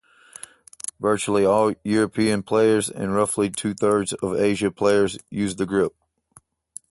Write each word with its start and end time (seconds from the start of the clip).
Virtually 0.99 1.45
all 1.45 1.75
European 1.83 2.41
players 2.41 2.89
and 2.89 3.13
roughly 3.13 3.51
two 3.51 3.75
thirds 3.75 4.13
of 4.13 4.35
Asian 4.35 4.73
players 4.73 5.19
use 5.29 5.55
this 5.55 5.67
grip. 5.67 5.93